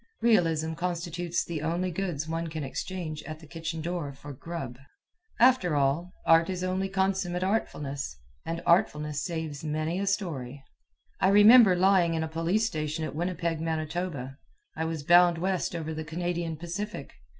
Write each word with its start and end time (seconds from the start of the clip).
Realism 0.19 0.73
constitutes 0.73 1.45
the 1.45 1.61
only 1.61 1.91
goods 1.91 2.27
one 2.27 2.47
can 2.47 2.63
exchange 2.63 3.21
at 3.25 3.39
the 3.39 3.45
kitchen 3.45 3.81
door 3.81 4.11
for 4.13 4.33
grub. 4.33 4.79
After 5.39 5.75
all, 5.75 6.11
art 6.25 6.49
is 6.49 6.63
only 6.63 6.89
consummate 6.89 7.43
artfulness, 7.43 8.17
and 8.43 8.63
artfulness 8.65 9.23
saves 9.23 9.63
many 9.63 9.99
a 9.99 10.07
"story." 10.07 10.63
I 11.19 11.27
remember 11.29 11.75
lying 11.75 12.15
in 12.15 12.23
a 12.23 12.27
police 12.27 12.65
station 12.65 13.05
at 13.05 13.13
Winnipeg, 13.13 13.61
Manitoba. 13.61 14.39
I 14.75 14.85
was 14.85 15.03
bound 15.03 15.37
west 15.37 15.75
over 15.75 15.93
the 15.93 16.03
Canadian 16.03 16.57
Pacific. 16.57 17.13